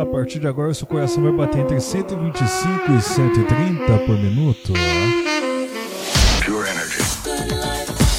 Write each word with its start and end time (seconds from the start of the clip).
A 0.00 0.06
partir 0.06 0.38
de 0.38 0.46
agora, 0.46 0.72
seu 0.72 0.86
coração 0.86 1.22
vai 1.22 1.30
bater 1.30 1.60
entre 1.60 1.78
125 1.78 2.90
e 2.90 3.02
130 3.02 3.98
por 4.06 4.16
minuto. 4.16 4.72
Pure 6.42 6.66
energy. 6.70 7.02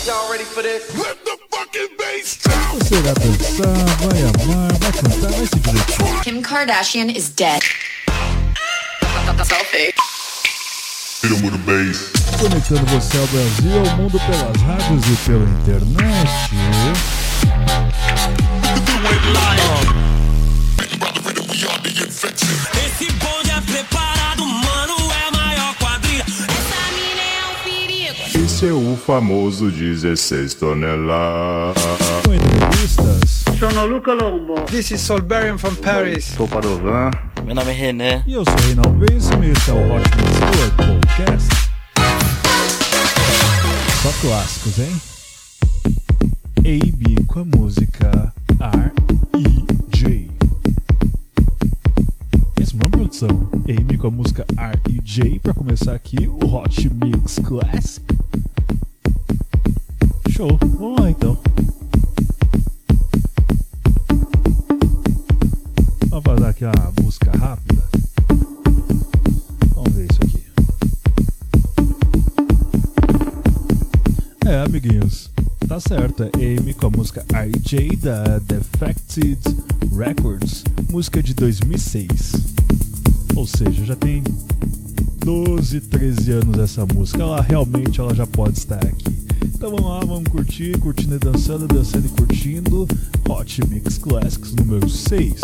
Y'all 0.06 0.30
ready 0.30 0.44
for 0.44 0.62
this? 0.62 0.84
Let 0.96 1.18
the 1.26 1.40
fucking 1.50 1.98
bass 1.98 2.38
drop. 2.38 2.78
Você 2.78 3.02
vai 3.02 3.14
dançar, 3.16 3.86
vai 3.98 4.22
amar, 4.22 4.72
vai 4.74 4.92
cantar, 4.92 5.32
vai 5.32 5.48
se 5.48 5.60
divertir. 5.60 6.22
Kim 6.22 6.42
Kardashian 6.44 7.10
is 7.10 7.30
dead. 7.30 7.64
Selfie. 9.44 9.92
Hit 11.24 11.32
him 11.32 11.44
with 11.44 11.56
a 11.56 11.58
bass. 11.66 12.12
Conectando 12.40 12.86
você 12.92 13.18
ao 13.18 13.26
Brasil, 13.26 13.90
ao 13.90 13.98
mundo 13.98 14.20
pelas 14.20 14.62
rádios 14.62 15.04
e 15.08 15.16
pela 15.26 15.44
internet. 15.46 17.11
Esse 22.86 23.12
bonde 23.14 23.52
é 23.52 23.62
preparado, 23.62 24.46
mano, 24.46 24.96
é 25.28 25.32
maior 25.36 25.76
quadrilha. 25.76 26.24
Essa 26.28 26.82
mina 26.94 27.22
é 27.22 27.44
um 27.52 27.56
perigo. 27.64 28.46
Esse 28.46 28.68
é 28.68 28.74
o 28.74 28.98
famoso 28.98 29.70
16 29.72 30.54
toneladas. 30.56 31.84
Com 32.26 32.34
entrevistas. 32.34 33.44
Sono 33.60 33.86
Luca 33.86 34.14
Lombo. 34.14 34.56
This 34.66 34.92
is 34.92 35.02
Solberian 35.02 35.58
from 35.58 35.76
Paris. 35.76 36.26
Sou 36.36 36.48
Padovan. 36.48 37.12
Meu 37.46 37.54
nome 37.54 37.72
é 37.72 37.74
René. 37.74 38.24
E 38.26 38.34
eu 38.34 38.44
sou 38.44 38.56
Reinaldo 38.66 39.06
Benson 39.06 39.44
e 39.44 39.52
esse 39.52 39.70
é 39.70 39.74
o 39.74 39.96
Hot 39.96 40.10
Mix 40.18 40.40
Club 40.40 41.02
Podcast. 41.02 41.50
Só 44.02 44.12
clássicos, 44.22 44.80
hein? 44.80 45.02
AB 46.58 47.26
com 47.28 47.40
a 47.40 47.46
música 47.46 48.34
R.E.J. 48.60 49.01
AB 53.28 53.98
com 53.98 54.08
a 54.08 54.12
música 54.12 54.46
R.E.J. 54.58 55.40
Pra 55.40 55.54
começar 55.54 55.94
aqui 55.94 56.28
o 56.28 56.46
Hot 56.46 56.90
Mix 56.90 57.40
Classic. 57.40 58.06
Show, 60.30 60.58
vamos 60.78 61.00
lá 61.00 61.10
então. 61.10 61.38
Vamos 66.10 66.26
fazer 66.26 66.46
aqui 66.46 66.66
uma 66.66 66.92
busca 66.92 67.32
rápida. 67.32 67.84
Vamos 69.76 69.94
ver 69.94 70.08
isso 70.12 70.20
aqui. 70.24 70.44
É, 74.46 74.64
amiguinhos 74.64 75.32
tá 75.72 75.80
certo, 75.80 76.24
é 76.24 76.58
Amy 76.58 76.74
com 76.74 76.88
a 76.88 76.90
música 76.90 77.26
RJ 77.32 77.96
da 77.96 78.40
Defected 78.40 79.40
Records, 79.96 80.66
música 80.90 81.24
de 81.24 81.34
2006. 81.34 82.51
Ou 83.36 83.48
seja, 83.48 83.86
já 83.86 83.96
tem 83.96 84.24
12, 85.24 85.82
13 85.82 86.32
anos 86.32 86.60
essa 86.60 86.86
música, 86.86 87.22
ela 87.22 87.42
realmente 87.42 88.00
ela 88.00 88.14
já 88.14 88.26
pode 88.26 88.58
estar 88.58 88.84
aqui. 88.84 89.12
Então 89.46 89.70
vamos 89.70 89.86
lá, 89.86 90.00
vamos 90.00 90.28
curtir, 90.30 90.78
curtindo 90.80 91.16
e 91.16 91.20
dançando, 91.20 91.68
dançando 91.68 92.06
e 92.06 92.10
curtindo. 92.10 92.88
Hot 93.30 93.68
Mix 93.68 93.98
Classics 93.98 94.54
número 94.54 94.90
6. 94.90 95.42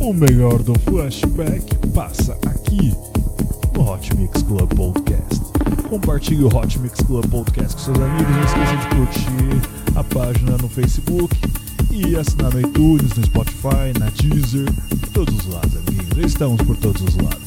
O 0.00 0.12
melhor 0.12 0.62
do 0.62 0.78
flashback 0.80 1.74
passa 1.94 2.36
aqui 2.46 2.92
no 3.74 3.90
Hot 3.90 4.14
Mix 4.16 4.42
Club 4.42 4.74
Podcast. 4.74 5.40
Compartilhe 5.88 6.44
o 6.44 6.48
Hot 6.48 6.78
Mix 6.80 7.00
Club 7.00 7.26
Podcast 7.26 7.76
com 7.76 7.82
seus 7.82 7.98
amigos. 7.98 8.28
Não 8.28 8.44
esqueça 8.44 8.76
de 8.76 8.96
curtir 8.96 9.96
a 9.96 10.04
página 10.04 10.58
no 10.58 10.68
Facebook 10.68 11.36
e 11.96 12.16
assinar 12.16 12.52
no 12.52 12.60
iTunes, 12.60 13.16
no 13.16 13.24
Spotify, 13.24 13.98
na 13.98 14.10
Deezer, 14.10 14.68
todos 15.12 15.34
os 15.34 15.46
lados, 15.46 15.76
amiguinhos. 15.76 16.26
Estamos 16.26 16.60
por 16.62 16.76
todos 16.76 17.00
os 17.00 17.16
lados. 17.16 17.45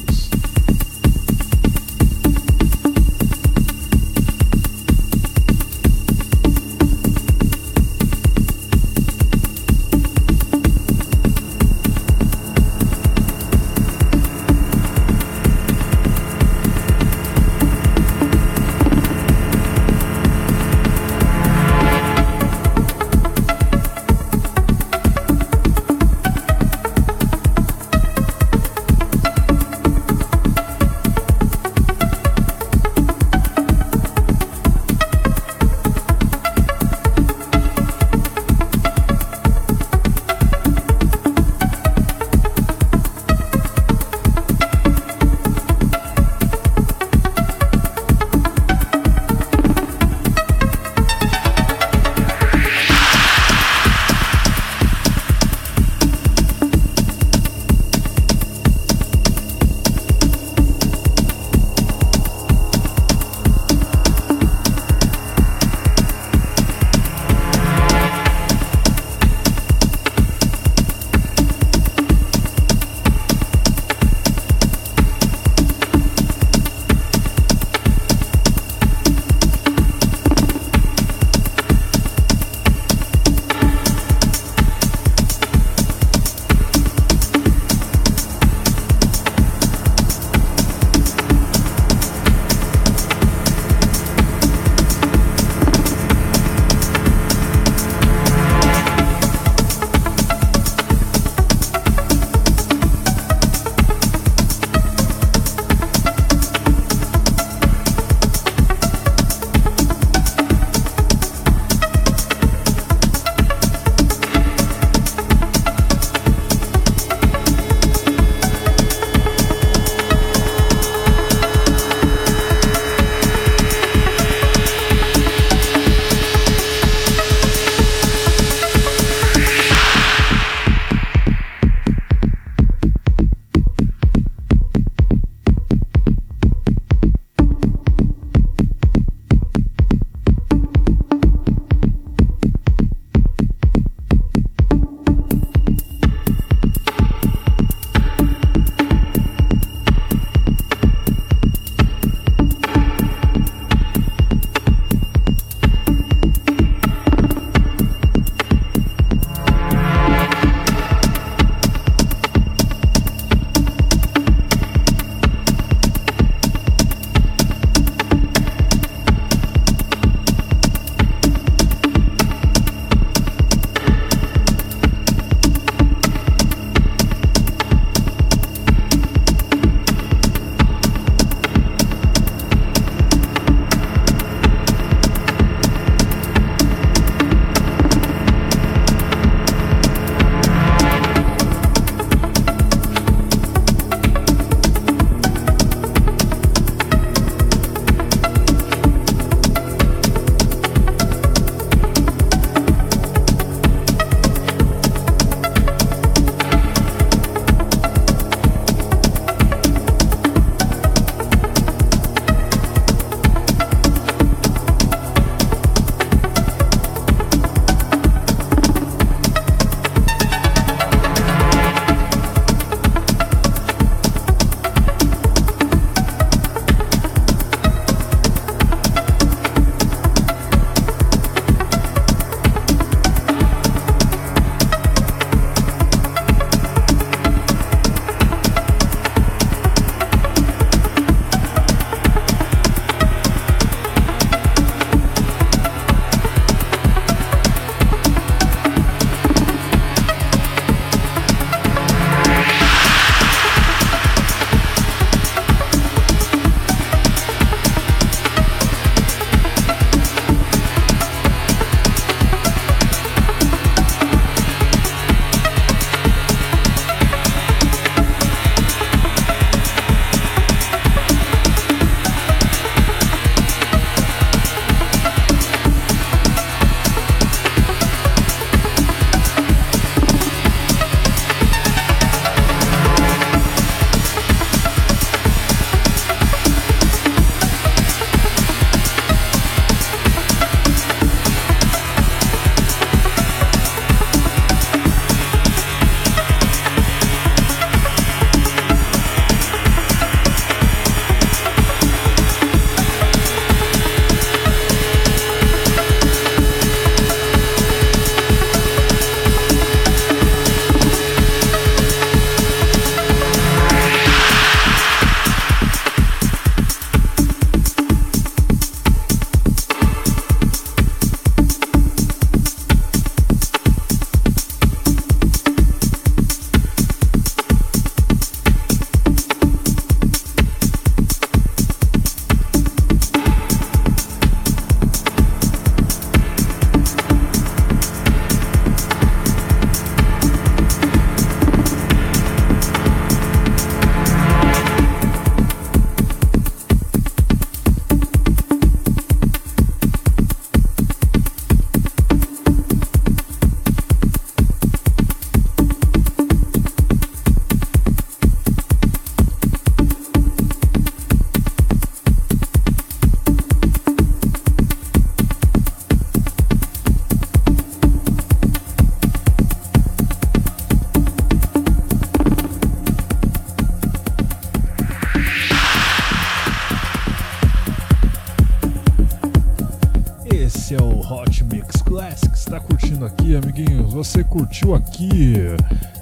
Você 383.99 384.23
curtiu 384.23 384.73
aqui 384.73 385.33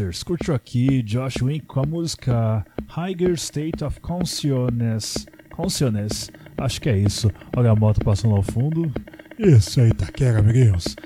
Topsters. 0.00 0.22
Curtiu 0.22 0.54
aqui 0.54 1.02
Josh 1.02 1.42
Wink 1.42 1.66
com 1.66 1.80
a 1.80 1.86
música 1.86 2.64
Higher 2.96 3.34
State 3.34 3.84
of 3.84 4.00
Consciousness. 4.00 5.26
Consciousness. 5.50 6.30
Acho 6.56 6.80
que 6.80 6.88
é 6.88 6.96
isso. 6.96 7.30
Olha 7.56 7.70
a 7.70 7.76
moto 7.76 8.02
passando 8.02 8.34
ao 8.34 8.42
fundo. 8.42 8.90
Isso 9.38 9.80
aí, 9.80 9.92
Taquera, 9.92 10.38
amiguinhos. 10.38 10.96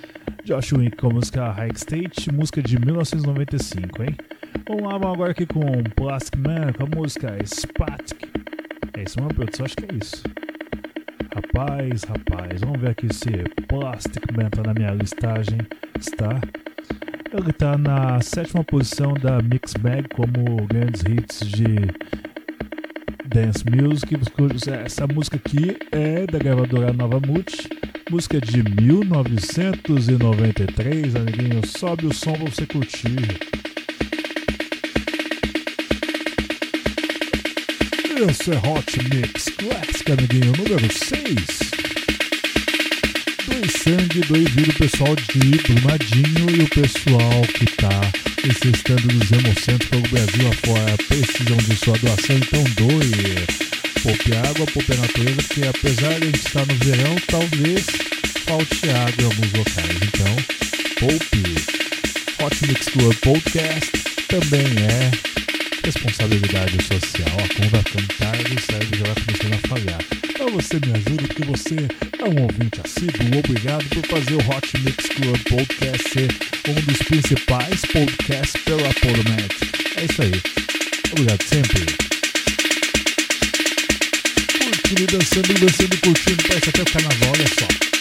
Josh 0.44 0.72
Wink 0.72 0.96
com 0.96 1.08
a 1.08 1.14
música 1.14 1.50
High 1.50 1.72
State, 1.74 2.32
música 2.32 2.62
de 2.62 2.78
1995, 2.78 4.02
hein? 4.02 4.16
Vamos 4.68 4.82
lá, 4.84 4.98
vamos 4.98 5.14
agora 5.14 5.30
aqui 5.32 5.46
com 5.46 5.60
Plastic 5.96 6.36
Man 6.36 6.72
com 6.72 6.84
a 6.84 7.00
música 7.00 7.36
Spatic. 7.44 8.28
É 8.96 9.02
isso 9.02 9.20
mesmo, 9.20 9.34
produção? 9.34 9.66
Acho 9.66 9.76
que 9.76 9.84
é 9.84 9.98
isso. 10.00 10.22
Rapaz, 11.34 12.04
rapaz, 12.04 12.60
vamos 12.60 12.80
ver 12.80 12.90
aqui 12.90 13.12
se 13.12 13.30
Plastic 13.66 14.24
Man 14.36 14.50
tá 14.50 14.62
na 14.62 14.74
minha 14.74 14.90
listagem. 14.90 15.58
Está. 15.98 16.40
Ele 17.36 17.52
tá 17.52 17.76
na 17.76 18.20
sétima 18.20 18.62
posição 18.62 19.12
da 19.14 19.42
Mix 19.42 19.74
Bag 19.74 20.08
como 20.14 20.64
grandes 20.68 21.02
hits 21.02 21.40
de 21.40 21.64
Dance 23.26 23.64
Music. 23.68 24.16
Essa 24.70 25.08
música 25.08 25.36
aqui 25.36 25.76
é 25.90 26.28
da 26.28 26.38
gravadora 26.38 26.92
Nova 26.92 27.18
Multi. 27.18 27.68
Música 28.08 28.40
de 28.40 28.62
1993, 28.80 31.16
amiguinho. 31.16 31.66
Sobe 31.66 32.06
o 32.06 32.14
som 32.14 32.34
pra 32.34 32.44
você 32.44 32.66
curtir. 32.66 33.16
Esse 38.30 38.52
é 38.52 38.58
Hot 38.58 38.96
Mix 39.12 39.46
Classic, 39.46 40.12
amiguinho, 40.12 40.52
número 40.56 40.92
6. 40.92 41.73
Dois 43.46 43.72
sangue, 43.82 44.20
dois 44.28 44.48
vida, 44.50 44.70
o 44.70 44.74
pessoal 44.74 45.14
de 45.16 45.38
Brumadinho 45.58 46.50
e 46.50 46.62
o 46.62 46.68
pessoal 46.70 47.42
que 47.54 47.66
tá 47.76 48.00
necessitando 48.46 49.08
dos 49.08 49.32
hemocentros 49.32 49.90
pelo 49.90 50.08
Brasil 50.08 50.48
afora 50.48 50.96
precisam 51.08 51.56
de 51.58 51.76
sua 51.76 51.98
doação, 51.98 52.36
então 52.36 52.64
doe. 52.76 53.64
Poupe 54.02 54.36
água, 54.36 54.66
poupe 54.66 54.92
a 54.92 54.96
natureza, 54.96 55.42
porque 55.42 55.66
apesar 55.66 56.08
de 56.20 56.22
a 56.22 56.26
gente 56.26 56.46
estar 56.46 56.66
no 56.66 56.74
verão, 56.76 57.16
talvez 57.28 57.86
falte 58.46 58.90
água 58.90 59.22
em 59.22 59.24
alguns 59.24 59.52
locais. 59.52 59.96
Então, 60.02 60.36
poupe. 61.00 61.74
Hot 62.44 62.66
Mix 62.66 62.88
Club 62.88 63.14
Podcast 63.16 63.90
também 64.28 64.66
é 64.84 65.33
responsabilidade 65.84 66.82
social, 66.82 67.36
a 67.38 67.48
conta 67.54 67.90
cantar 67.90 68.36
e 68.40 68.54
o 68.54 68.60
cérebro 68.60 68.98
já 68.98 69.04
vai 69.04 69.24
começando 69.24 69.54
a 69.54 69.68
falhar. 69.68 70.00
Então 70.30 70.48
você 70.48 70.74
me 70.80 70.92
ajuda 70.96 71.28
porque 71.28 71.44
você 71.44 71.76
é 72.18 72.24
um 72.24 72.42
ouvinte 72.42 72.80
assíduo. 72.82 73.38
Obrigado 73.38 73.84
por 73.90 74.06
fazer 74.06 74.34
o 74.34 74.50
Hot 74.50 74.78
Mix 74.80 75.06
Club 75.08 75.38
Podcast 75.48 76.04
ser 76.14 76.30
um 76.68 76.74
dos 76.74 76.98
principais 76.98 77.80
podcasts 77.86 78.62
pela 78.62 78.94
Podomet. 78.94 79.52
É 79.96 80.04
isso 80.04 80.22
aí. 80.22 80.32
Obrigado 81.10 81.42
sempre. 81.42 81.86
Curtindo, 84.62 85.06
dançando, 85.18 85.54
dançando, 85.54 85.96
curtindo. 85.98 86.44
Parece 86.46 86.68
até 86.68 86.82
o 86.82 86.84
carnaval, 86.84 87.32
olha 87.32 87.48
só. 87.48 87.93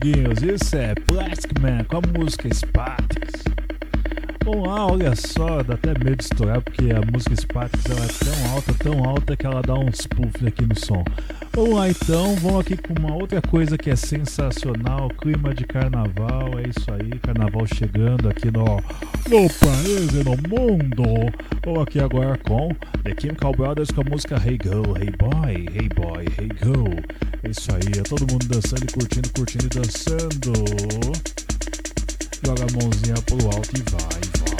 Amiguinhos, 0.00 0.42
isso 0.42 0.76
é 0.76 0.94
Plastic 0.94 1.58
Man 1.60 1.84
com 1.84 1.98
a 1.98 2.18
música 2.18 2.52
Sparks. 2.52 3.29
Vamos 4.50 4.66
lá, 4.66 4.84
olha 4.84 5.14
só, 5.14 5.62
dá 5.62 5.74
até 5.74 5.90
medo 5.90 6.16
de 6.16 6.24
estourar 6.24 6.60
porque 6.60 6.90
a 6.90 7.00
música 7.12 7.36
Sparks 7.36 7.84
ela 7.86 8.04
é 8.04 8.08
tão 8.08 8.52
alta, 8.52 8.74
tão 8.74 9.04
alta 9.04 9.36
que 9.36 9.46
ela 9.46 9.62
dá 9.62 9.74
uns 9.74 10.08
puff 10.08 10.44
aqui 10.44 10.66
no 10.66 10.76
som. 10.76 11.04
Vamos 11.54 11.74
lá 11.76 11.88
então, 11.88 12.34
vamos 12.34 12.60
aqui 12.62 12.76
com 12.76 12.92
uma 12.98 13.14
outra 13.14 13.40
coisa 13.40 13.78
que 13.78 13.90
é 13.90 13.94
sensacional, 13.94 15.08
clima 15.10 15.54
de 15.54 15.64
carnaval, 15.64 16.58
é 16.58 16.68
isso 16.68 16.84
aí, 16.90 17.16
carnaval 17.20 17.64
chegando 17.64 18.28
aqui 18.28 18.50
no, 18.50 18.64
no 19.28 19.48
país 19.48 20.14
e 20.14 20.24
no 20.24 20.36
mundo. 20.48 21.32
Vamos 21.64 21.82
aqui 21.82 22.00
agora 22.00 22.36
com 22.38 22.70
The 23.04 23.14
Chemical 23.20 23.52
Brothers 23.52 23.92
com 23.92 24.00
a 24.00 24.04
música 24.04 24.34
Hey 24.44 24.58
Go, 24.58 24.98
Hey 24.98 25.10
Boy, 25.16 25.68
Hey 25.72 25.88
Boy, 25.94 26.24
Hey 26.36 26.48
Go. 26.60 26.90
É 27.44 27.50
isso 27.50 27.70
aí, 27.70 28.00
é 28.00 28.02
todo 28.02 28.26
mundo 28.28 28.48
dançando 28.48 28.82
e 28.82 28.92
curtindo, 28.92 29.30
curtindo 29.30 29.66
e 29.66 29.68
dançando. 29.68 31.49
Joga 32.42 32.64
a 32.64 32.72
mãozinha 32.72 33.14
pro 33.26 33.36
alto 33.46 33.70
e 33.76 33.82
vai, 33.90 34.20
vai, 34.38 34.59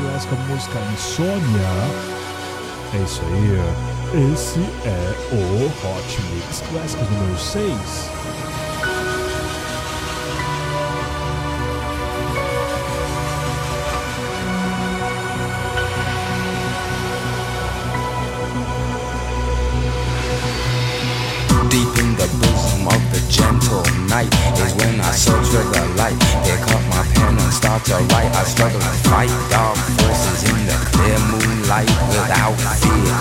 Faithless 0.00 0.26
com 0.26 0.34
er 0.34 0.38
a 0.38 0.44
música 0.46 0.78
Insônia. 0.92 1.68
É 2.94 2.98
isso 3.04 3.22
aí, 3.22 4.32
esse 4.32 4.60
é 4.84 5.14
o 5.32 5.66
Hot 5.66 6.22
Mix 6.32 6.62
Clássicos 6.70 7.10
número 7.10 7.38
6. 7.38 7.60
Deep 21.68 22.00
in 22.00 22.16
the 22.16 22.26
bosom 22.38 22.88
of 22.88 23.00
the 23.12 23.20
gentle 23.28 23.82
night 24.08 24.34
is 24.64 24.74
when 24.74 25.00
I 25.00 25.12
search 25.12 25.46
for 25.48 25.64
the 25.70 25.84
light. 25.96 26.29
Start 27.60 27.84
to 27.84 27.94
write. 28.10 28.32
I 28.34 28.44
struggle 28.44 28.80
to 28.80 28.92
fight 29.04 29.28
dark 29.50 29.76
forces 30.00 30.48
in 30.48 30.56
the 30.64 30.76
clear 30.92 31.18
moonlight 31.28 31.90
without 32.08 32.56
fear. 32.80 33.16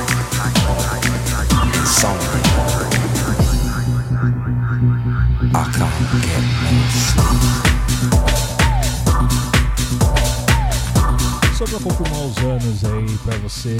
Insomnia. 1.76 2.40
I 5.52 5.64
can't 5.76 6.00
get 6.24 6.44
no 6.72 6.80
sleep. 7.04 7.60
Só 11.58 11.66
pra 11.66 11.80
confirmar 11.80 12.22
os 12.26 12.38
anos 12.38 12.86
aí 12.86 13.18
pra 13.18 13.36
você, 13.40 13.76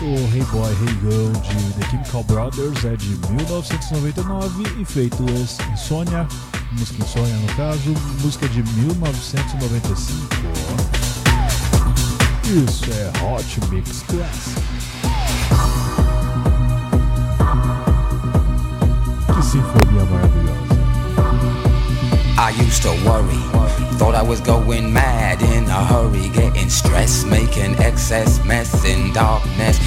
o 0.00 0.14
Hey 0.32 0.44
Boy, 0.52 0.70
Hey 0.70 0.94
Girl 1.00 1.32
de 1.32 1.72
The 1.72 1.90
Chemical 1.90 2.22
Brothers 2.22 2.84
é 2.84 2.94
de 2.94 3.18
1999 3.32 4.80
e 4.80 4.84
feito 4.84 5.24
esse 5.30 5.60
Insônia, 5.72 6.28
música 6.72 7.02
Insônia 7.04 7.36
no 7.36 7.54
caso, 7.54 7.94
música 8.20 8.48
de 8.48 8.62
1995. 8.62 10.28
Isso 12.44 12.84
é 12.92 13.12
Hot 13.24 13.60
Mix 13.70 14.02
Classic. 14.02 14.62
Que 19.34 19.42
sinfonia 19.42 20.04
maravilhosa. 20.04 20.76
I 22.38 22.50
used 22.60 22.82
to 22.82 22.90
worry, 23.08 23.40
thought 23.98 24.14
I 24.14 24.22
was 24.22 24.40
going 24.40 24.92
mad 24.92 25.40
in 25.42 25.64
a 25.64 25.84
hurry, 25.84 26.28
getting 26.28 26.68
stressed, 26.68 27.26
making 27.26 27.74
excess 27.80 28.44
mess 28.44 28.84
in 28.84 29.12
darkness. 29.12 29.78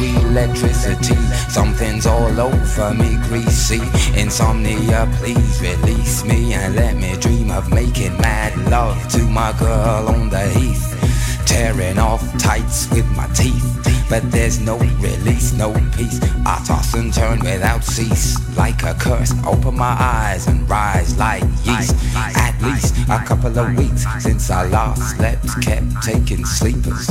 No 0.00 0.06
electricity, 0.30 1.14
something's 1.50 2.06
all 2.06 2.40
over 2.40 2.94
me, 2.94 3.18
greasy. 3.28 3.82
Insomnia, 4.18 5.06
please 5.16 5.60
release 5.60 6.24
me 6.24 6.54
and 6.54 6.74
let 6.74 6.96
me 6.96 7.16
dream 7.18 7.50
of 7.50 7.70
making 7.70 8.16
mad 8.16 8.56
love 8.70 8.96
to 9.10 9.18
my 9.24 9.52
girl 9.58 10.08
on 10.08 10.30
the 10.30 10.48
heath. 10.50 10.96
Tearing 11.44 11.98
off 11.98 12.22
tights 12.38 12.88
with 12.90 13.06
my 13.14 13.26
teeth, 13.34 14.06
but 14.08 14.22
there's 14.30 14.58
no 14.58 14.78
release, 14.78 15.52
no 15.52 15.70
peace. 15.94 16.18
I 16.46 16.62
toss 16.66 16.94
and 16.94 17.12
turn 17.12 17.40
without 17.40 17.84
cease, 17.84 18.38
like 18.56 18.82
a 18.84 18.94
curse. 18.94 19.34
Open 19.46 19.76
my 19.76 19.96
eyes 20.00 20.46
and 20.46 20.68
rise 20.70 21.18
like 21.18 21.42
yeast. 21.64 21.94
At 22.16 22.56
least 22.62 22.96
a 23.10 23.18
couple 23.18 23.58
of 23.58 23.76
weeks 23.76 24.06
since 24.22 24.50
I 24.50 24.66
last 24.68 25.16
slept, 25.16 25.44
kept 25.60 26.02
taking 26.02 26.46
sleepers. 26.46 27.10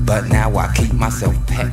But 0.00 0.26
now 0.28 0.54
I 0.56 0.70
keep 0.74 0.92
myself 0.92 1.34
pet 1.46 1.72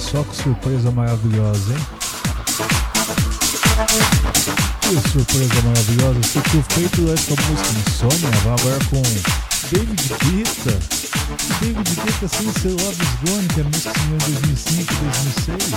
Só 0.00 0.24
que 0.24 0.34
surpresa 0.34 0.90
maravilhosa, 0.90 1.72
hein? 1.72 1.86
Que 4.80 5.10
surpresa 5.10 5.62
maravilhosa. 5.62 6.20
Tinha 6.20 6.64
feito 6.70 7.12
essa 7.12 7.34
música 7.42 7.70
Insônia, 7.86 8.30
vai 8.42 8.54
agora 8.54 8.78
com 8.88 9.02
David 9.70 10.02
Guetta. 10.24 10.78
David 11.60 11.94
Guetta 11.96 12.28
sem 12.28 12.52
ser 12.52 12.70
Love 12.82 13.02
is 13.02 13.30
Gone, 13.30 13.48
que 13.48 13.60
é 13.60 13.62
a 13.62 13.66
música 13.66 13.92
em 14.00 14.16
2005 14.16 14.94
2006. 15.44 15.72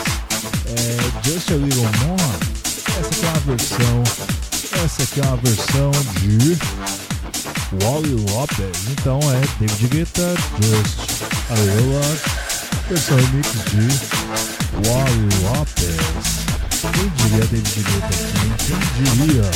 É 0.67 1.29
Just 1.29 1.51
a 1.51 1.55
Little 1.55 1.83
More. 2.07 2.39
Essa 2.97 3.09
aqui 3.09 3.25
é 3.25 3.29
uma 3.29 3.39
versão. 3.41 4.03
Essa 4.83 5.03
aqui 5.03 5.19
é 5.19 5.23
uma 5.25 5.37
versão 5.37 5.91
de 6.19 6.57
Wally 7.83 8.15
Lopez. 8.31 8.77
Então 8.89 9.19
é 9.19 9.41
David 9.59 9.87
Guetta, 9.89 10.33
Just 10.61 10.97
a 11.51 11.55
Little 11.55 11.83
More 11.87 12.42
versão 12.93 13.17
remix 13.17 13.51
de 13.71 14.87
Wally 14.87 15.29
Lopez. 15.41 15.97
Quem 16.93 17.09
diria 17.15 17.45
David 17.45 17.83
Guetta 17.83 18.05
aqui? 18.05 18.67
Quem 18.67 19.03
diria? 19.15 19.51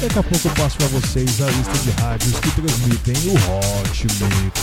Daqui 0.00 0.18
a 0.18 0.22
pouco 0.22 0.48
eu 0.48 0.50
passo 0.52 0.76
para 0.78 0.86
vocês 0.86 1.42
a 1.42 1.50
lista 1.50 1.78
de 1.78 1.90
rádios 2.00 2.40
que 2.40 2.50
transmitem 2.52 3.14
o 3.28 3.34
Hot 3.34 4.06
Mix 4.06 4.60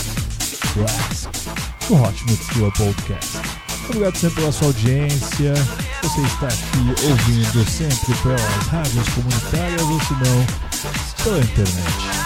Classic, 0.72 1.28
o 1.90 1.94
Hot 1.94 2.24
Mix 2.24 2.46
Club 2.48 2.74
Podcast. 2.76 3.38
Obrigado 3.84 4.16
sempre 4.16 4.40
pela 4.40 4.52
sua 4.52 4.66
audiência. 4.66 5.54
Você 6.02 6.20
está 6.22 6.48
aqui 6.48 7.06
ouvindo 7.08 7.70
sempre 7.70 8.14
pelas 8.22 8.66
rádios 8.66 9.08
comunitárias 9.10 9.82
ou 9.82 10.00
se 10.00 10.12
não, 10.14 11.24
pela 11.24 11.38
internet. 11.38 12.17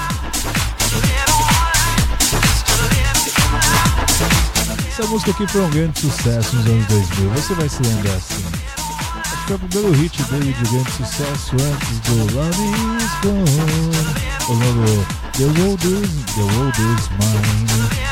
Essa 4.93 5.07
música 5.07 5.31
aqui 5.31 5.47
foi 5.47 5.63
um 5.63 5.71
grande 5.71 5.99
sucesso 5.99 6.55
nos 6.55 6.67
anos 6.67 6.87
2000, 6.87 7.31
você 7.31 7.55
vai 7.55 7.67
se 7.67 7.83
lembrar 7.83 8.13
assim. 8.13 8.45
Foi 9.47 9.57
o 9.57 9.59
primeiro 9.59 9.91
hit 9.93 10.23
dele 10.25 10.53
de 10.53 10.71
grande 10.71 10.93
sucesso 10.93 11.53
antes 11.55 11.99
do 12.01 12.35
Love 12.35 12.63
Is 12.99 13.11
Gone. 13.23 13.47
O 14.51 14.55
nome 14.55 15.07
The 15.33 15.45
World 15.63 15.87
Is, 15.87 16.11
The 16.35 16.43
World 16.43 16.79
Is 16.79 17.09
Mine. 17.19 18.03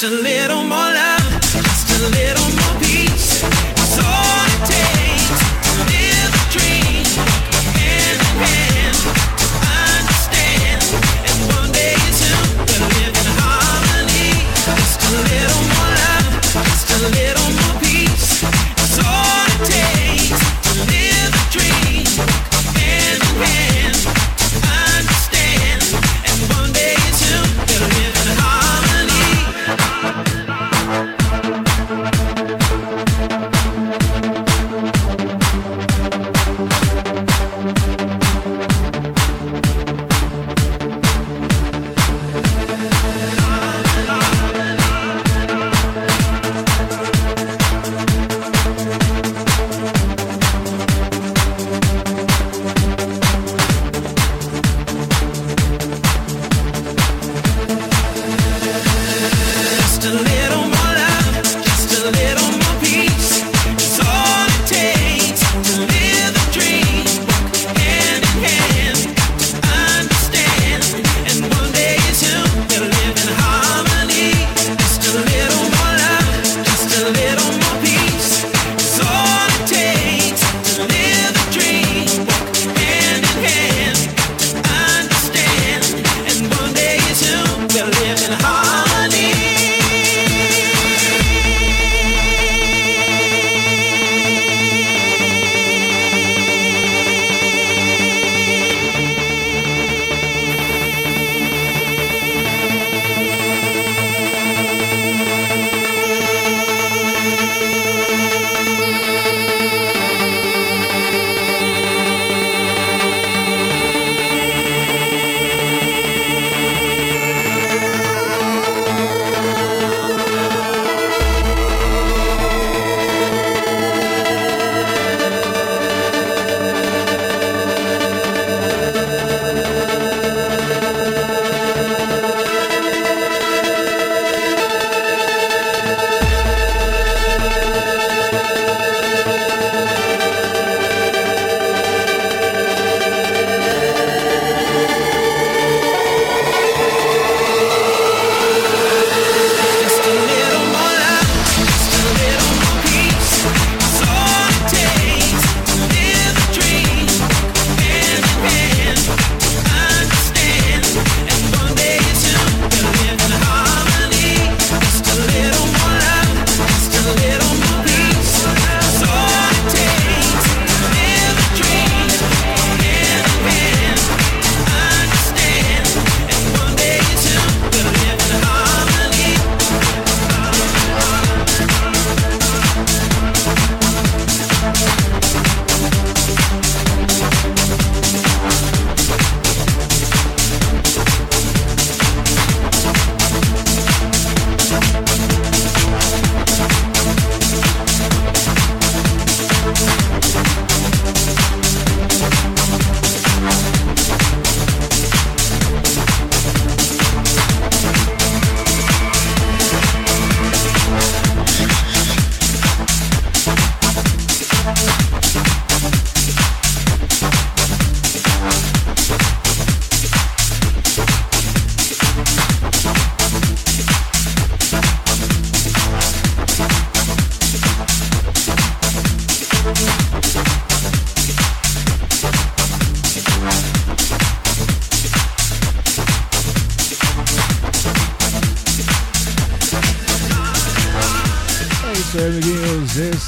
Just 0.00 0.14
a 0.14 0.16
little 0.16 0.64
more 0.64 0.78
love, 0.78 1.40
just 1.42 1.90
a 1.90 2.08
little 2.08 2.48
more 2.56 2.80
peace. 2.80 3.69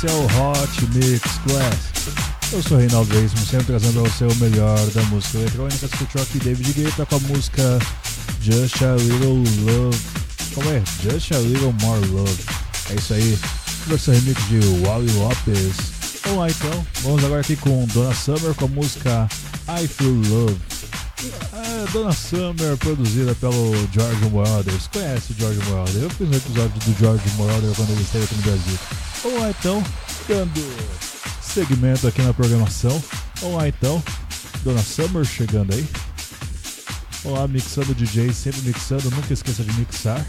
Esse 0.02 0.06
é 0.08 0.18
o 0.18 0.24
Hot 0.24 0.86
Mix 0.94 1.20
Class. 1.46 2.52
Eu 2.52 2.60
sou 2.60 2.76
Reinaldo 2.76 3.14
Veríssimo, 3.14 3.46
sempre 3.46 3.66
trazendo 3.66 4.02
pra 4.02 4.10
você 4.10 4.24
o 4.24 4.34
melhor 4.36 4.78
da 4.90 5.02
música 5.02 5.38
eletrônica. 5.38 5.88
Curtiu 5.88 6.22
aqui 6.22 6.38
David 6.40 6.72
Guetta 6.72 7.06
com 7.06 7.16
a 7.16 7.20
música 7.20 7.78
Just 8.40 8.82
a 8.82 8.96
Little 8.96 9.44
Love. 9.62 9.98
Como 10.54 10.68
é? 10.70 10.82
Just 11.02 11.30
a 11.30 11.38
Little 11.38 11.72
More 11.82 12.04
Love. 12.08 12.42
É 12.90 12.94
isso 12.94 13.14
aí, 13.14 13.38
versão 13.86 14.12
remix 14.14 14.44
de 14.48 14.58
Wally 14.84 15.12
Lopes. 15.12 15.76
Vamos 16.24 16.38
lá 16.40 16.50
então, 16.50 16.86
vamos 17.02 17.24
agora 17.24 17.40
aqui 17.40 17.54
com 17.54 17.86
Donna 17.92 18.14
Summer 18.14 18.54
com 18.54 18.64
a 18.64 18.68
música 18.68 19.28
I 19.68 19.86
Feel 19.86 20.20
Love. 20.28 20.56
É, 21.52 21.92
Donna 21.92 22.12
Summer, 22.12 22.76
produzida 22.78 23.36
pelo 23.36 23.72
George 23.92 24.24
Moroder. 24.30 24.74
Você 24.74 24.88
conhece 24.92 25.32
o 25.32 25.36
George 25.38 25.60
Moroder? 25.68 26.02
Eu 26.02 26.10
fiz 26.10 26.28
um 26.28 26.34
episódio 26.34 26.80
do 26.80 26.98
George 26.98 27.22
Moroder 27.36 27.70
quando 27.76 27.90
ele 27.90 28.02
esteve 28.02 28.24
aqui 28.24 28.34
no 28.34 28.42
Brasil. 28.42 28.78
Vamos 29.22 29.40
lá 29.40 29.50
então, 29.50 29.82
dando 30.28 30.60
segmento 31.40 32.08
aqui 32.08 32.20
na 32.22 32.34
programação. 32.34 33.02
Vamos 33.40 33.56
lá 33.56 33.68
então, 33.68 34.02
Dona 34.64 34.82
Summer 34.82 35.24
chegando 35.24 35.72
aí. 35.72 35.86
Vamos 37.22 37.38
lá, 37.38 37.46
mixando 37.46 37.94
DJ, 37.94 38.32
sempre 38.32 38.62
mixando, 38.62 39.10
nunca 39.10 39.32
esqueça 39.32 39.62
de 39.62 39.72
mixar. 39.74 40.24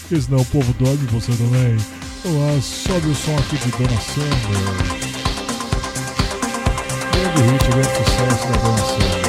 Porque 0.00 0.20
senão 0.20 0.40
o 0.40 0.46
povo 0.46 0.72
dorme 0.74 1.06
você 1.06 1.30
também. 1.32 1.76
Vamos 2.24 2.40
lá, 2.40 2.60
sobe 2.60 3.08
o 3.08 3.14
som 3.14 3.36
aqui 3.38 3.56
de 3.58 3.70
Dona 3.70 4.00
Summer. 4.00 5.06
Grande 7.12 7.42
hit, 7.42 7.70
grande 7.70 7.88
sucesso 7.96 8.46
da 8.48 8.56
Dona 8.58 8.78
Summer. 8.78 9.25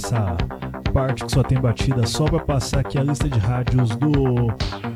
Essa 0.00 0.36
parte 0.92 1.24
que 1.24 1.32
só 1.32 1.42
tem 1.42 1.60
batida 1.60 2.06
só 2.06 2.24
para 2.24 2.40
passar 2.40 2.80
aqui 2.80 2.98
a 2.98 3.02
lista 3.02 3.28
de 3.28 3.38
rádios 3.38 3.90
do 3.96 4.48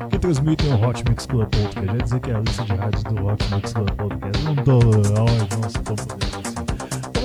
que 0.09 0.17
transmitem 0.17 0.73
o 0.73 0.87
Hot 0.87 1.03
Mix 1.07 1.25
Club 1.27 1.47
Podcast. 1.49 1.85
Já 1.85 2.03
dizer 2.03 2.19
que 2.19 2.31
é 2.31 2.35
a 2.35 2.39
lista 2.39 2.63
de 2.63 2.73
rádios 2.73 3.03
do 3.03 3.25
Hot 3.25 3.55
Mix 3.55 3.73
Club 3.73 3.91
Podcast. 3.91 4.43
Não 4.43 4.55
tô. 4.55 4.79
Ai, 4.79 5.61
nossa, 5.61 5.79
tô 5.79 5.95
podendo. 5.95 6.35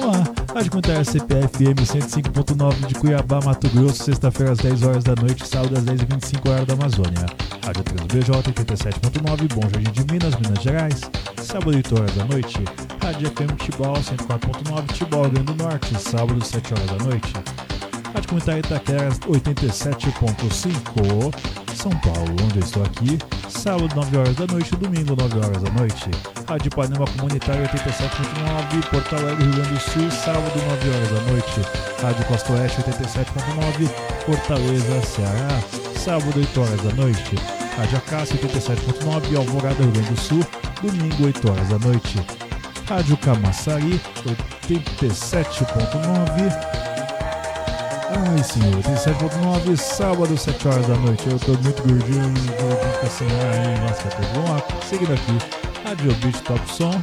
Vamos 0.00 0.06
lá. 0.06 0.40
Rádio 0.54 0.70
Comunitária 0.70 1.04
CPFM 1.04 1.82
105.9 1.82 2.86
de 2.86 2.94
Cuiabá, 2.96 3.40
Mato 3.44 3.68
Grosso, 3.70 4.02
sexta-feira 4.04 4.52
às 4.52 4.58
10 4.58 4.82
horas 4.82 5.04
da 5.04 5.14
noite, 5.14 5.46
sábado 5.46 5.76
às 5.76 5.84
10h25 5.84 6.50
horas 6.50 6.66
da 6.66 6.74
Amazônia. 6.74 7.26
Rádio 7.64 7.84
3BJ 7.84 8.52
87.9, 8.54 9.54
Bom 9.54 9.62
Jardim 9.62 9.90
de 9.92 10.12
Minas, 10.12 10.34
Minas 10.36 10.62
Gerais, 10.62 11.00
sábado 11.36 11.76
8 11.76 11.94
horas 11.94 12.14
da 12.14 12.24
noite. 12.24 12.64
Rádio 13.02 13.30
FM 13.30 13.56
Tibau 13.56 13.94
104.9, 13.94 14.92
Tibau, 14.92 15.22
Grande 15.30 15.52
do 15.52 15.62
Norte, 15.62 15.94
sábado 16.00 16.44
7 16.44 16.74
horas 16.74 16.86
da 16.86 17.04
noite. 17.04 17.32
Rádio 18.30 18.30
Comunitária 18.30 18.60
Itaquera 18.60 19.10
87.5, 19.26 21.34
São 21.74 21.90
Paulo, 21.90 22.30
onde 22.44 22.60
eu 22.60 22.64
estou 22.64 22.84
aqui, 22.84 23.18
sábado 23.48 23.92
9 23.96 24.18
horas 24.18 24.36
da 24.36 24.46
noite, 24.46 24.76
domingo 24.76 25.16
9 25.16 25.38
horas 25.38 25.60
da 25.60 25.70
noite. 25.72 26.08
Rádio 26.48 26.70
Panema 26.70 27.08
Comunitária 27.08 27.68
87.9, 27.68 28.88
Porto 28.88 29.16
Alegre, 29.16 29.44
Rio 29.44 29.54
Grande 29.54 29.70
do 29.70 29.80
Sul, 29.80 30.08
sábado 30.12 30.52
9 30.54 30.90
horas 30.90 31.10
da 31.10 31.20
noite. 31.32 31.60
Rádio 32.00 32.24
Costa 32.26 32.52
Oeste 32.52 32.80
87.9, 32.82 33.88
Fortaleza, 34.24 35.02
Ceará, 35.02 35.60
sábado 35.98 36.32
8 36.36 36.60
horas 36.60 36.80
da 36.82 36.92
noite. 36.94 37.34
Rádio 37.76 37.98
Acácia 37.98 38.36
87.9, 38.36 39.36
Alvorada, 39.36 39.82
Rio 39.82 39.90
Grande 39.90 40.10
do 40.10 40.20
Sul, 40.20 40.46
domingo 40.80 41.24
8 41.24 41.50
horas 41.50 41.68
da 41.68 41.80
noite. 41.80 42.24
Rádio 42.88 43.16
Camaçari 43.16 44.00
87.9, 44.68 46.79
Ai, 48.12 48.42
senhor, 48.42 48.82
tem 48.82 48.94
7.9, 48.94 49.76
sábado, 49.76 50.36
7 50.36 50.68
horas 50.68 50.86
da 50.86 50.96
noite. 50.96 51.28
Eu 51.28 51.38
tô 51.38 51.52
muito 51.62 51.82
gordinho, 51.82 52.22
gordinho 52.22 52.92
fica 52.94 53.06
sem 53.06 53.28
ar 53.28 53.52
aí. 53.52 53.80
Nossa, 53.80 54.08
tá 54.08 54.18
vamos 54.34 54.50
lá. 54.50 54.62
Seguindo 54.88 55.12
aqui, 55.12 55.38
Rádio 55.84 56.14
Beat 56.16 56.40
Top 56.42 56.60
Som, 56.72 57.00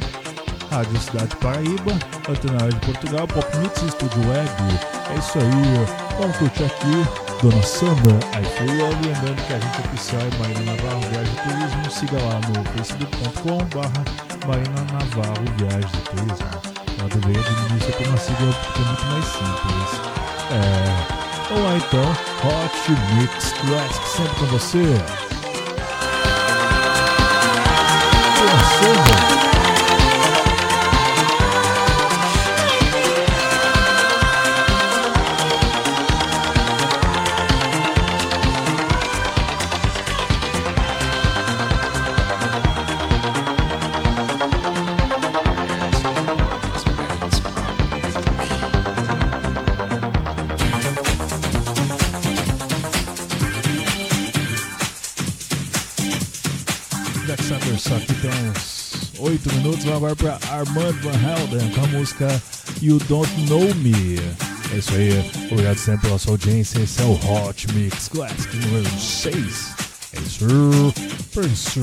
Rádio 0.70 1.00
Cidade 1.00 1.34
Paraíba, 1.36 1.92
Antena 2.28 2.68
de 2.68 2.76
Portugal, 2.86 3.26
Pop 3.26 3.56
Mix 3.56 3.82
Estúdio 3.82 4.20
Web. 4.28 4.50
É 5.10 5.18
isso 5.18 5.38
aí, 5.38 6.18
vamos 6.20 6.36
curtir 6.36 6.64
aqui. 6.64 7.28
Dona 7.40 7.62
Samba, 7.62 8.18
aí 8.34 8.44
foi 8.44 8.66
eu 8.66 8.88
lembrando 8.88 9.46
que 9.46 9.52
a 9.52 9.58
gente 9.60 9.80
é 9.80 9.86
oficial 9.86 10.20
é 10.20 10.38
Marina 10.38 10.72
Navarro 10.72 11.00
Viagem 11.08 11.32
e 11.32 11.48
Turismo. 11.48 11.90
Siga 11.90 12.18
lá 12.24 12.40
no 12.40 12.64
facebook.com 12.76 13.58
barra 13.78 14.04
Marina 14.44 14.84
Navarro 14.92 15.44
Viagem 15.56 15.90
e 15.94 16.16
Turismo. 16.16 16.48
Ela 16.98 17.08
deveria 17.08 17.76
isso 17.78 17.88
aqui 17.88 18.08
uma 18.08 18.18
sigla 18.18 18.52
porque 18.52 18.82
é 18.82 18.84
muito 18.84 19.04
mais 19.06 19.24
simples. 19.24 20.17
É. 20.50 21.52
Ou 21.52 21.76
então, 21.76 22.10
Hot 22.44 22.90
Mix 23.14 23.52
Classic 23.52 24.08
sempre 24.08 24.34
com 24.36 24.46
você. 24.46 24.82
Dona 28.80 29.37
agora 59.98 60.14
para 60.14 60.38
Armand 60.52 60.92
Van 61.02 61.10
Helden 61.10 61.70
com 61.70 61.80
a 61.80 61.86
música 61.88 62.42
You 62.80 62.98
Don't 63.08 63.32
Know 63.48 63.74
Me. 63.74 64.16
É 64.72 64.78
isso 64.78 64.94
aí. 64.94 65.10
Obrigado 65.50 65.76
sempre 65.76 66.06
pela 66.06 66.18
sua 66.18 66.34
audiência. 66.34 66.78
Esse 66.78 67.02
é 67.02 67.04
o 67.04 67.14
Hot 67.14 67.66
Mix 67.72 68.06
Classic 68.08 68.56
número 68.56 68.88
6. 69.00 69.74
É 70.12 70.20
isso. 70.20 70.46
Pense, 71.34 71.80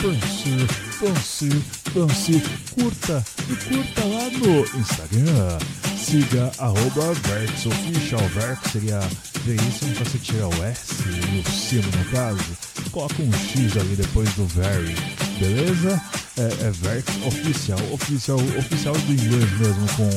pense, 0.00 0.66
pense, 0.98 1.48
pense. 1.92 2.42
Curta 2.74 3.24
e 3.48 3.56
curta 3.56 4.04
lá 4.04 4.30
no 4.30 4.80
Instagram. 4.80 5.58
Siga 5.98 6.50
arroba 6.58 7.12
Verx 7.28 7.66
Official. 7.66 8.26
Verx 8.28 8.72
seria 8.72 9.00
veríssimo 9.44 9.94
pra 9.96 10.04
você 10.04 10.18
tirar 10.18 10.48
o 10.48 10.64
S 10.64 10.94
e 11.06 11.40
o 11.40 11.50
cima 11.50 11.90
no 11.98 12.04
caso. 12.06 12.56
Coloca 12.90 13.22
um 13.22 13.32
X 13.32 13.76
ali 13.76 13.96
depois 13.96 14.32
do 14.34 14.46
Very, 14.46 14.96
beleza? 15.38 16.02
É, 16.38 16.42
é 16.42 16.70
Verx 16.70 17.06
Oficial, 17.26 17.78
oficial, 17.92 18.38
oficial 18.58 18.94
do 18.94 19.12
inglês 19.12 19.50
mesmo, 19.58 19.86
com 19.96 20.08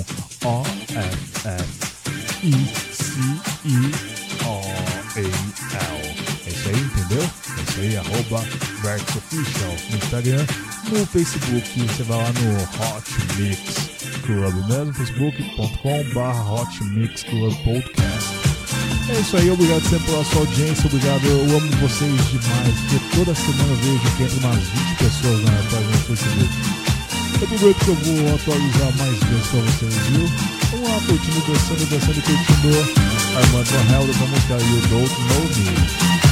O 0.47 0.63
F 0.63 1.47
F 1.47 1.63
I 2.43 2.51
C 2.93 3.19
I 3.65 3.91
O 4.45 4.61
A 4.61 5.19
L. 5.19 5.31
É 6.45 6.49
isso 6.49 6.69
aí, 6.69 6.79
entendeu? 6.79 7.23
É 7.57 7.61
isso 7.61 7.79
aí, 7.79 7.97
arroba 7.97 8.45
Verx 8.83 9.15
Official 9.15 9.75
no 9.89 9.97
Instagram, 9.97 10.45
no 10.89 11.05
Facebook, 11.07 11.81
você 11.81 12.03
vai 12.03 12.17
lá 12.17 12.31
no 12.31 12.63
Hot 12.63 13.11
Mix 13.37 13.89
Club 14.25 14.67
mesmo, 14.69 14.93
facebook.com 14.93 16.03
barra 16.13 16.53
Hot 16.53 16.83
Mix 16.83 17.23
Club 17.23 17.53
Podcast. 17.63 18.42
É 19.09 19.19
isso 19.19 19.35
aí, 19.35 19.51
obrigado 19.51 19.83
sempre 19.83 20.05
pela 20.05 20.23
sua 20.23 20.39
audiência, 20.41 20.87
obrigado, 20.87 21.25
eu 21.25 21.41
amo 21.57 21.69
vocês 21.81 22.29
demais, 22.29 22.73
porque 22.89 23.15
toda 23.17 23.35
semana 23.35 23.69
eu 23.69 23.75
vejo 23.75 24.15
que 24.15 24.23
entra 24.23 24.47
umas 24.47 24.63
20 24.63 24.95
pessoas 24.97 25.43
na 25.43 25.51
página 25.51 25.91
do 25.91 26.15
Facebook. 26.15 26.83
Eu 27.41 27.47
prometo 27.47 27.83
que 27.83 27.89
eu 27.89 27.95
vou 27.95 28.35
atualizar 28.35 28.97
mais 28.97 29.19
vezes 29.19 29.47
pra 29.47 29.59
vocês, 29.59 30.07
viu? 30.07 30.29
Vamos 30.71 30.89
lá, 30.89 30.95
curtindo, 31.05 31.43
dançando, 31.47 31.89
dançando 31.89 32.17
e 32.17 32.21
curtindo 32.21 33.03
Armando 33.35 33.73
Helder 33.93 34.23
a 34.23 34.27
música 34.27 34.53
You 34.53 34.81
Don't 34.89 35.21
Know 35.21 35.43
Me. 35.57 36.22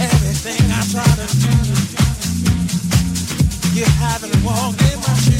Everything 0.00 0.62
I 0.70 0.82
try 0.92 1.04
to 1.20 1.26
do, 1.42 1.52
you 3.78 3.84
haven't 3.84 4.36
walked 4.44 4.80
in 4.82 4.98
my 5.00 5.14
shoes. 5.20 5.37